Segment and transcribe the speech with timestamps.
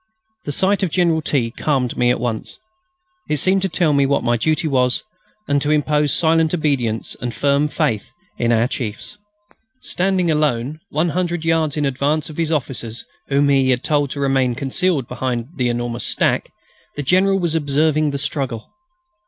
[0.45, 1.51] The sight of General T.
[1.51, 2.57] calmed me at once.
[3.29, 5.03] It seemed to tell me what my duty was,
[5.47, 9.19] and to impose silent obedience and firm faith in our chiefs.
[9.83, 14.55] Standing alone, 100 yards in advance of his officers, whom he had told to remain
[14.55, 16.49] concealed behind the enormous stack,
[16.95, 18.73] the General was observing the struggle.